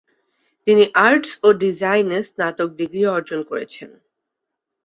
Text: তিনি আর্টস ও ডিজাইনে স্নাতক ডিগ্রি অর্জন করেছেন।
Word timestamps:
তিনি 0.67 0.83
আর্টস 0.99 1.31
ও 1.43 1.47
ডিজাইনে 1.61 2.19
স্নাতক 2.29 2.69
ডিগ্রি 2.79 3.03
অর্জন 3.07 3.39
করেছেন। 3.43 3.89